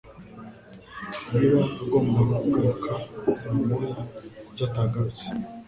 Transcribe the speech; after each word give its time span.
Niba 1.31 1.59
agomba 1.81 2.21
kugaruka 2.41 2.91
saa 3.35 3.55
moya, 3.65 3.95
kuki 4.45 4.61
atagarutse? 4.69 5.25